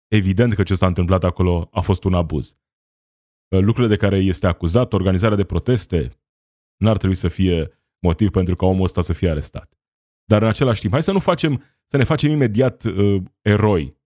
[0.07, 2.57] Evident că ce s-a întâmplat acolo a fost un abuz.
[3.59, 6.09] Lucrurile de care este acuzat, organizarea de proteste,
[6.77, 9.73] n-ar trebui să fie motiv pentru ca omul ăsta să fie arestat.
[10.23, 13.99] Dar în același timp, hai să nu facem, să ne facem imediat uh, eroi.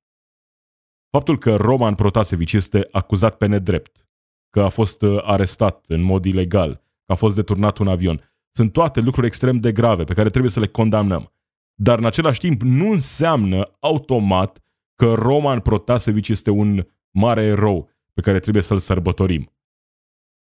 [1.09, 4.07] Faptul că Roman Protasevici este acuzat pe nedrept,
[4.49, 6.73] că a fost uh, arestat în mod ilegal,
[7.05, 10.51] că a fost deturnat un avion, sunt toate lucruri extrem de grave pe care trebuie
[10.51, 11.33] să le condamnăm.
[11.73, 14.63] Dar în același timp nu înseamnă automat
[14.95, 19.51] că Roman Protasevici este un mare erou pe care trebuie să-l sărbătorim.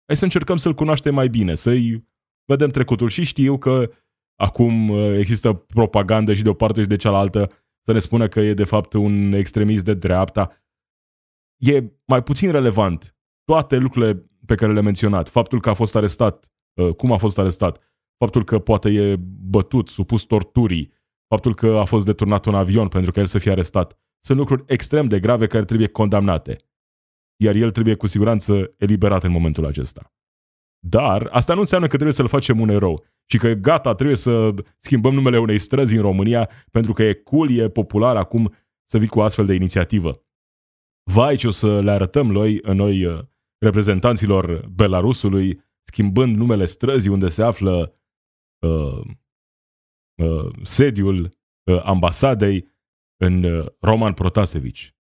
[0.05, 2.07] Hai să încercăm să-l cunoaștem mai bine, să-i
[2.45, 3.91] vedem trecutul și știu că
[4.35, 7.51] acum uh, există propagandă și de o parte și de cealaltă
[7.85, 10.63] să ne spună că e de fapt un extremist de dreapta.
[11.57, 15.29] E mai puțin relevant toate lucrurile pe care le-am menționat.
[15.29, 17.79] Faptul că a fost arestat, uh, cum a fost arestat,
[18.17, 19.15] faptul că poate e
[19.49, 20.91] bătut, supus torturii,
[21.27, 23.97] faptul că a fost deturnat un avion pentru că el să fie arestat.
[24.19, 26.57] Sunt lucruri extrem de grave care trebuie condamnate.
[27.43, 30.13] Iar el trebuie cu siguranță eliberat în momentul acesta.
[30.85, 34.53] Dar asta nu înseamnă că trebuie să-l facem un erou și că gata, trebuie să
[34.79, 38.53] schimbăm numele unei străzi în România pentru că e cool, e popular acum
[38.85, 40.23] să vii cu astfel de inițiativă.
[41.11, 43.19] Vai ce o să le arătăm noi, noi uh,
[43.57, 47.93] reprezentanților Belarusului, schimbând numele străzii unde se află
[48.65, 49.01] uh,
[50.23, 51.29] uh, sediul
[51.63, 52.67] uh, ambasadei
[53.17, 54.95] în uh, Roman Protasevici.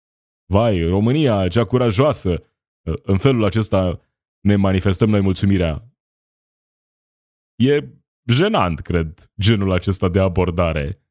[0.52, 4.00] Vai, România, cea curajoasă, uh, în felul acesta
[4.40, 5.92] ne manifestăm noi mulțumirea.
[7.54, 7.88] E
[8.30, 11.02] jenant, cred, genul acesta de abordare.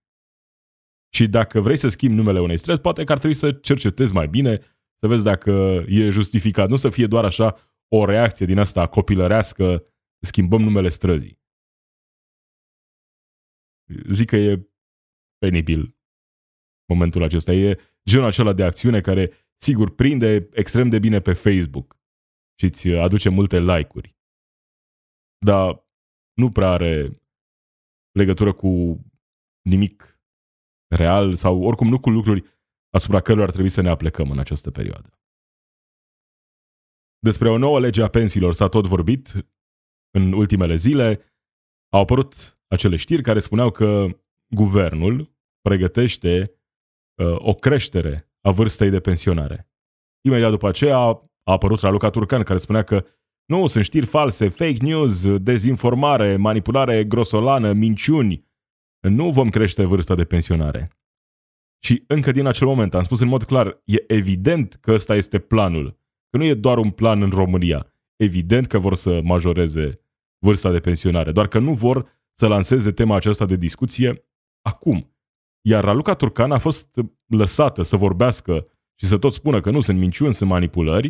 [1.14, 4.28] Și dacă vrei să schimbi numele unei străzi, poate că ar trebui să cercetezi mai
[4.28, 4.58] bine,
[5.00, 5.52] să vezi dacă
[5.88, 6.70] e justificat.
[6.70, 9.86] Nu să fie doar așa o reacție din asta copilărească,
[10.20, 11.40] schimbăm numele străzii.
[14.10, 14.70] Zic că e
[15.38, 15.98] penibil
[16.88, 17.54] momentul acesta.
[17.54, 22.00] E genul acela de acțiune care, sigur, prinde extrem de bine pe Facebook
[22.60, 24.16] și îți aduce multe like-uri.
[25.46, 25.86] Dar
[26.34, 27.22] nu prea are
[28.12, 29.00] legătură cu
[29.62, 30.20] nimic
[30.96, 32.44] real sau oricum nu cu lucruri
[32.90, 35.20] asupra cărora ar trebui să ne aplecăm în această perioadă.
[37.20, 39.32] Despre o nouă lege a pensiilor s-a tot vorbit
[40.12, 41.26] în ultimele zile.
[41.94, 44.08] Au apărut acele știri care spuneau că
[44.56, 46.61] guvernul pregătește uh,
[47.38, 49.70] o creștere a vârstei de pensionare.
[50.22, 53.06] Imediat după aceea a apărut Raluca Turcan care spunea că
[53.46, 58.50] nu, sunt știri false, fake news, dezinformare, manipulare grosolană, minciuni.
[59.00, 60.90] Nu vom crește vârsta de pensionare.
[61.84, 65.40] Și încă din acel moment am spus în mod clar, e evident că ăsta este
[65.40, 66.00] planul.
[66.30, 67.94] Că nu e doar un plan în România.
[68.16, 70.02] Evident că vor să majoreze
[70.46, 74.26] vârsta de pensionare, doar că nu vor să lanseze tema aceasta de discuție
[74.62, 75.11] acum.
[75.62, 78.68] Iar Raluca Turcan a fost lăsată să vorbească
[79.00, 81.10] și să tot spună că nu sunt minciuni, sunt manipulări,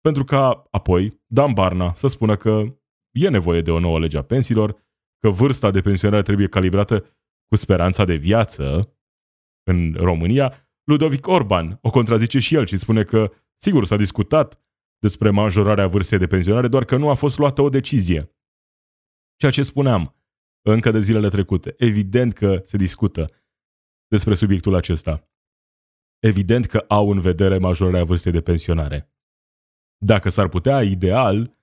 [0.00, 2.78] pentru ca apoi Dan Barna să spună că
[3.10, 4.88] e nevoie de o nouă lege a pensiilor,
[5.18, 7.00] că vârsta de pensionare trebuie calibrată
[7.48, 8.94] cu speranța de viață
[9.70, 14.62] în România, Ludovic Orban o contrazice și el și spune că, sigur, s-a discutat
[14.98, 18.34] despre majorarea vârstei de pensionare, doar că nu a fost luată o decizie.
[19.36, 20.14] Ceea ce spuneam
[20.62, 21.74] încă de zilele trecute.
[21.78, 23.26] Evident că se discută
[24.10, 25.28] despre subiectul acesta.
[26.18, 29.12] Evident că au în vedere majorarea vârstei de pensionare.
[29.98, 31.56] Dacă s-ar putea, ideal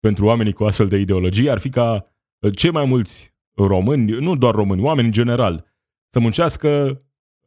[0.00, 2.06] pentru oamenii cu astfel de ideologie ar fi ca
[2.38, 5.74] uh, cei mai mulți români, nu doar români, oameni în general,
[6.08, 6.98] să muncească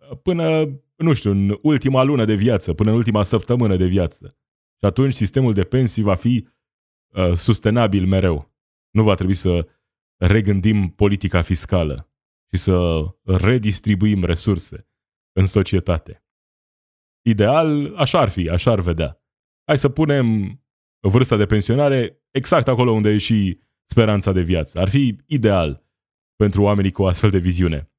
[0.09, 0.65] uh, până,
[0.95, 4.37] nu știu, în ultima lună de viață, până în ultima săptămână de viață.
[4.79, 6.47] Și atunci sistemul de pensii va fi
[7.07, 8.53] uh, sustenabil mereu.
[8.89, 9.67] Nu va trebui să
[10.17, 12.09] regândim politica fiscală
[12.55, 14.87] și să redistribuim resurse
[15.39, 16.25] în societate.
[17.21, 19.19] Ideal, așa ar fi, așa ar vedea
[19.65, 20.59] hai să punem
[20.99, 24.79] vârsta de pensionare exact acolo unde e și speranța de viață.
[24.79, 25.85] Ar fi ideal
[26.35, 27.91] pentru oamenii cu astfel de viziune.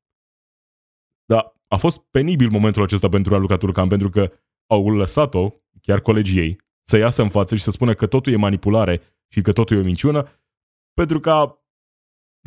[1.25, 4.33] Dar a fost penibil momentul acesta pentru Raluca Turcan, pentru că
[4.66, 5.51] au lăsat-o,
[5.83, 9.40] chiar colegii ei, să iasă în față și să spună că totul e manipulare și
[9.40, 10.29] că totul e o minciună,
[10.95, 11.65] pentru ca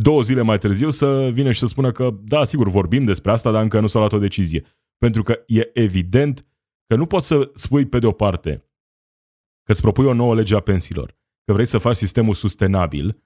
[0.02, 3.52] două zile mai târziu să vină și să spună că, da, sigur, vorbim despre asta,
[3.52, 4.66] dar încă nu s-a luat o decizie.
[4.98, 6.46] Pentru că e evident
[6.88, 8.64] că nu poți să spui pe de o parte
[9.64, 13.24] că îți propui o nouă lege a pensiilor, că vrei să faci sistemul sustenabil,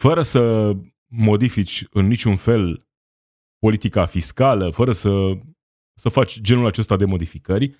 [0.00, 0.72] fără să
[1.06, 2.88] modifici în niciun fel
[3.58, 5.38] politica fiscală, fără să,
[6.00, 7.74] să faci genul acesta de modificări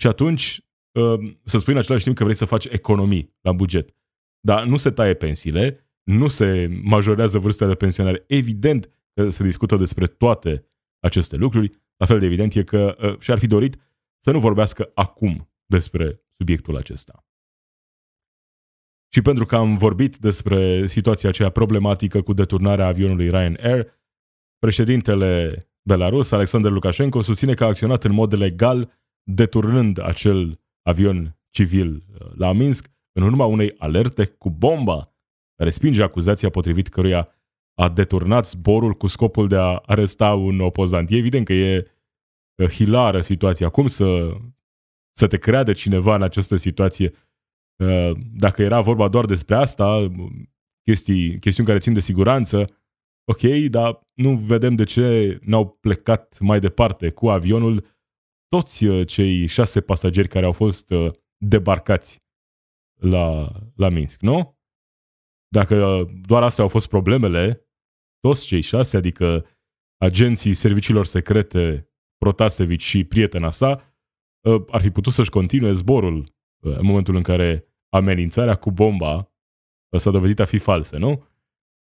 [0.00, 0.60] și atunci
[0.92, 3.94] uh, să spui în același timp că vrei să faci economii la buget.
[4.40, 8.24] Dar nu se taie pensiile, nu se majorează vârsta de pensionare.
[8.26, 10.66] Evident că se discută despre toate
[11.00, 11.70] aceste lucruri.
[11.96, 13.76] La fel de evident e că uh, și-ar fi dorit
[14.24, 17.26] să nu vorbească acum despre subiectul acesta.
[19.12, 23.86] Și pentru că am vorbit despre situația aceea problematică cu deturnarea avionului Ryanair,
[24.58, 28.92] președintele Belarus, Alexander Lukashenko, susține că a acționat în mod legal
[29.22, 35.02] deturnând acel avion civil uh, la Minsk în urma unei alerte cu bomba
[35.58, 37.28] respinge acuzația potrivit căruia
[37.74, 41.10] a deturnat zborul cu scopul de a aresta un opozant.
[41.10, 41.92] E evident că e
[42.68, 43.68] hilară situația.
[43.68, 44.36] Cum să,
[45.12, 47.12] să te creadă cineva în această situație?
[48.32, 50.12] Dacă era vorba doar despre asta,
[50.82, 52.64] chestii, chestiuni care țin de siguranță,
[53.24, 53.40] ok,
[53.70, 57.86] dar nu vedem de ce n-au plecat mai departe cu avionul
[58.48, 60.94] toți cei șase pasageri care au fost
[61.36, 62.22] debarcați
[63.00, 64.57] la, la Minsk, nu?
[65.48, 67.68] Dacă doar astea au fost problemele,
[68.20, 69.46] toți cei șase, adică
[69.96, 71.82] agenții serviciilor secrete
[72.18, 73.94] Protasevici și prietena sa,
[74.44, 76.34] ă, ar fi putut să-și continue zborul
[76.64, 79.32] ă, în momentul în care amenințarea cu bomba
[79.96, 81.26] s-a dovedit a fi falsă, nu?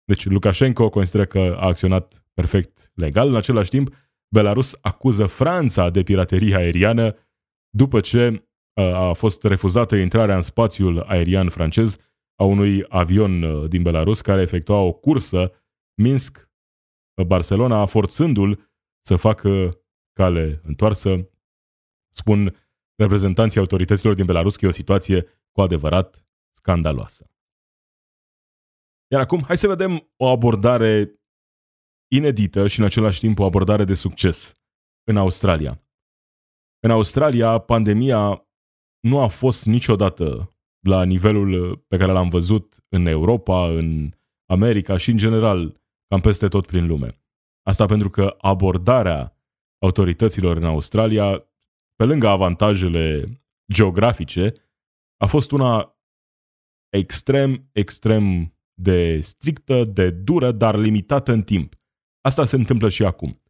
[0.03, 3.27] Deci Lukashenko consideră că a acționat perfect legal.
[3.27, 3.95] În același timp,
[4.33, 7.15] Belarus acuză Franța de piraterie aeriană
[7.69, 11.97] după ce ă, a fost refuzată intrarea în spațiul aerian francez
[12.35, 15.51] a unui avion uh, din Belarus care efectua o cursă
[16.01, 18.73] Minsk-Barcelona, forțându-l
[19.05, 19.69] să facă
[20.13, 21.29] cale întoarsă.
[22.13, 22.55] Spun
[22.95, 27.29] reprezentanții autorităților din Belarus că e o situație cu adevărat scandaloasă.
[29.11, 31.19] Iar acum, hai să vedem o abordare
[32.11, 34.53] inedită și în același timp o abordare de succes
[35.03, 35.83] în Australia.
[36.79, 38.47] În Australia, pandemia
[38.99, 40.54] nu a fost niciodată
[40.85, 44.11] la nivelul uh, pe care l-am văzut în Europa, în
[44.45, 47.21] America și în general cam peste tot prin lume.
[47.67, 49.37] Asta pentru că abordarea
[49.83, 51.37] autorităților în Australia,
[51.95, 53.23] pe lângă avantajele
[53.73, 54.53] geografice,
[55.17, 55.99] a fost una
[56.89, 61.75] extrem, extrem de strictă, de dură, dar limitată în timp.
[62.21, 63.41] Asta se întâmplă și acum.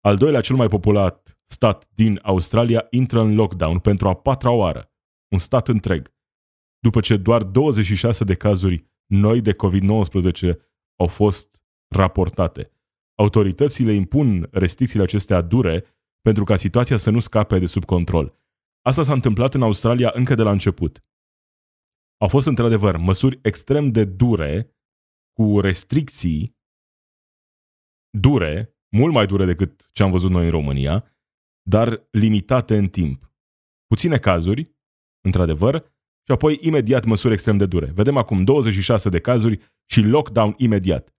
[0.00, 4.92] Al doilea cel mai popular stat din Australia intră în lockdown pentru a patra oară.
[5.32, 6.13] Un stat întreg
[6.84, 10.56] după ce doar 26 de cazuri noi de COVID-19
[11.00, 12.70] au fost raportate.
[13.14, 15.84] Autoritățile impun restricțiile acestea dure
[16.20, 18.38] pentru ca situația să nu scape de sub control.
[18.82, 21.04] Asta s-a întâmplat în Australia încă de la început.
[22.20, 24.76] Au fost într-adevăr măsuri extrem de dure,
[25.32, 26.56] cu restricții
[28.18, 31.16] dure, mult mai dure decât ce am văzut noi în România,
[31.62, 33.32] dar limitate în timp.
[33.86, 34.74] Puține cazuri,
[35.24, 35.93] într-adevăr,
[36.24, 37.92] și apoi imediat măsuri extrem de dure.
[37.94, 39.60] Vedem acum 26 de cazuri
[39.90, 41.14] și lockdown imediat.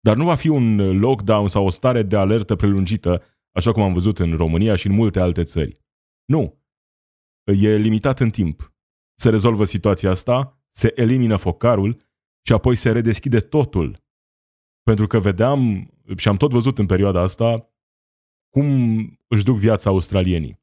[0.00, 3.92] Dar nu va fi un lockdown sau o stare de alertă prelungită, așa cum am
[3.92, 5.72] văzut în România și în multe alte țări.
[6.24, 6.58] Nu.
[7.44, 8.72] E limitat în timp.
[9.14, 11.96] Se rezolvă situația asta, se elimină focarul
[12.46, 13.96] și apoi se redeschide totul.
[14.82, 17.74] Pentru că vedeam și am tot văzut în perioada asta
[18.50, 18.66] cum
[19.28, 20.59] își duc viața australienii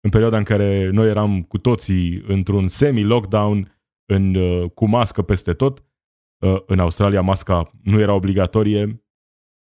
[0.00, 5.52] în perioada în care noi eram cu toții într-un semi-lockdown, în, uh, cu mască peste
[5.52, 5.84] tot.
[6.44, 9.04] Uh, în Australia masca nu era obligatorie,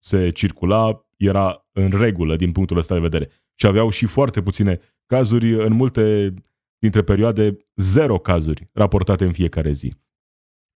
[0.04, 3.30] se circula, era în regulă din punctul ăsta de vedere.
[3.54, 6.34] Și aveau și foarte puține cazuri, în multe
[6.78, 9.92] dintre perioade, zero cazuri raportate în fiecare zi.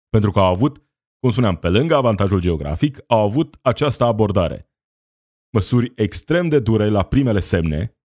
[0.08, 0.82] Pentru că au avut,
[1.18, 4.70] cum spuneam, pe lângă avantajul geografic, au avut această abordare.
[5.52, 7.96] Măsuri extrem de dure la primele semne,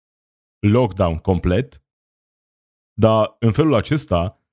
[0.60, 1.84] lockdown complet,
[2.94, 4.44] dar în felul acesta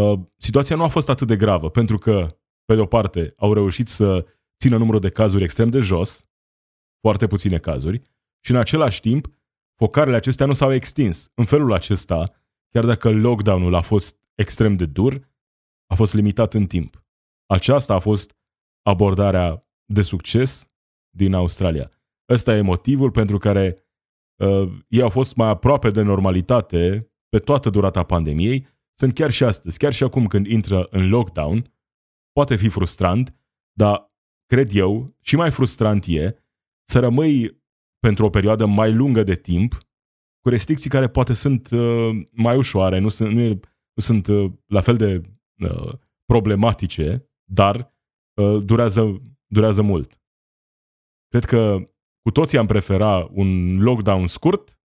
[0.00, 2.26] uh, situația nu a fost atât de gravă, pentru că,
[2.64, 4.26] pe de o parte, au reușit să
[4.58, 6.28] țină numărul de cazuri extrem de jos,
[7.00, 8.02] foarte puține cazuri,
[8.44, 9.26] și în același timp,
[9.76, 11.30] focarele acestea nu s-au extins.
[11.34, 12.24] În felul acesta,
[12.68, 15.28] chiar dacă lockdown-ul a fost extrem de dur,
[15.86, 17.04] a fost limitat în timp.
[17.46, 18.36] Aceasta a fost
[18.82, 20.70] abordarea de succes
[21.16, 21.90] din Australia.
[22.28, 23.83] Ăsta e motivul pentru care
[24.36, 28.66] uh, ei au fost mai aproape de normalitate pe toată durata pandemiei,
[28.98, 31.72] sunt chiar și astăzi, chiar și acum când intră în lockdown,
[32.32, 33.34] poate fi frustrant,
[33.72, 34.12] dar
[34.46, 36.38] cred eu, și mai frustrant e
[36.88, 37.62] să rămâi
[37.98, 39.78] pentru o perioadă mai lungă de timp
[40.40, 43.48] cu restricții care poate sunt uh, mai ușoare, nu sunt, nu, e,
[43.94, 45.20] nu sunt uh, la fel de
[45.68, 45.92] uh,
[46.24, 47.94] problematice, dar
[48.34, 50.20] uh, durează, durează mult.
[51.28, 51.90] Cred că
[52.24, 54.80] cu toții am prefera un lockdown scurt,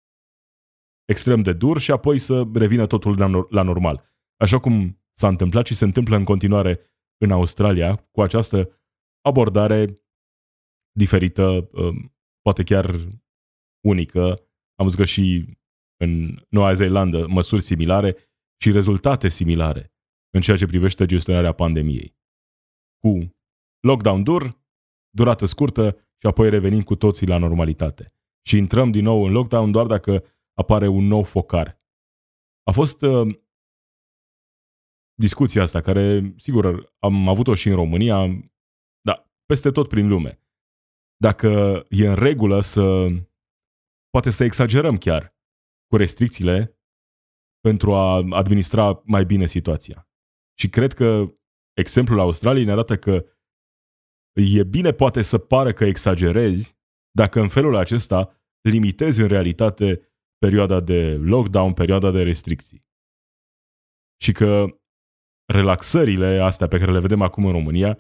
[1.05, 4.05] extrem de dur și apoi să revină totul la, la normal.
[4.36, 6.80] Așa cum s-a întâmplat și se întâmplă în continuare
[7.24, 8.70] în Australia cu această
[9.20, 9.95] abordare
[10.93, 12.95] diferită, um, poate chiar
[13.86, 14.22] unică.
[14.74, 15.57] Am văzut că și
[15.97, 18.16] în Noua Zeelandă măsuri similare
[18.61, 19.93] și rezultate similare
[20.34, 22.16] în ceea ce privește gestionarea pandemiei.
[22.99, 23.36] Cu
[23.80, 24.62] lockdown dur,
[25.11, 28.05] durată scurtă și apoi revenim cu toții la normalitate.
[28.47, 31.83] Și intrăm din nou în lockdown doar dacă apare un nou focar.
[32.62, 33.39] A fost uh,
[35.14, 38.27] discuția asta, care, sigur, am avut-o și în România,
[39.01, 40.43] dar peste tot prin lume.
[41.16, 41.49] Dacă
[41.89, 43.07] e în regulă să,
[44.11, 45.37] poate să exagerăm chiar
[45.87, 46.79] cu restricțiile
[47.61, 50.09] pentru a administra mai bine situația.
[50.59, 51.35] Și cred că
[51.73, 53.25] exemplul Australiei ne arată că
[54.33, 56.76] e bine poate să pară că exagerezi
[57.11, 60.01] dacă în felul acesta limitezi în realitate
[60.39, 62.87] perioada de lockdown, perioada de restricții.
[64.22, 64.66] Și că
[65.53, 67.99] relaxările astea pe care le vedem acum în România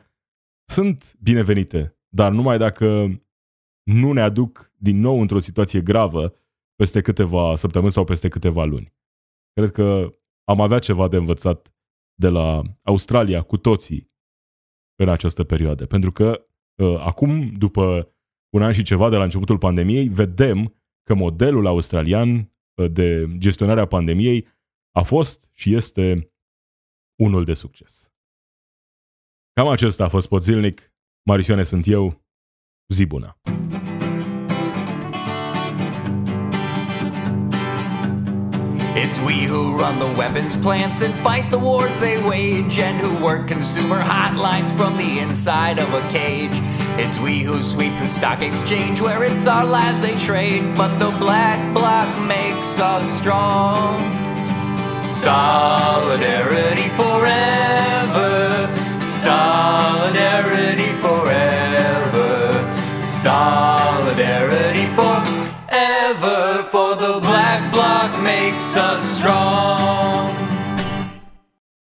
[0.70, 2.86] sunt binevenite, dar numai dacă
[3.82, 6.34] nu ne aduc din nou într-o situație gravă
[6.74, 8.94] peste câteva săptămâni sau peste câteva luni.
[9.52, 11.74] Cred că am avea ceva de învățat
[12.14, 14.06] de la Australia cu toții
[14.98, 15.86] în această perioadă.
[15.86, 16.46] Pentru că
[16.82, 18.12] uh, acum, după
[18.54, 23.80] un an și ceva de la începutul pandemiei, vedem că modelul australian uh, de gestionare
[23.80, 24.46] a pandemiei
[24.92, 26.32] a fost și este
[27.22, 28.12] unul de succes.
[29.52, 30.92] Cam acesta a fost Podzilnic.
[31.22, 32.24] Marisioane sunt eu.
[32.94, 33.38] Zi bună!
[39.00, 43.24] It's we who run the weapons plants and fight the wars they wage, and who
[43.24, 46.50] work consumer hotlines from the inside of a cage.
[46.98, 51.16] It's we who sweep the stock exchange where it's our lives they trade, but the
[51.16, 54.00] black bloc makes us strong.
[55.08, 58.66] Solidarity forever,
[59.22, 59.57] solidarity
[68.68, 69.37] so strong.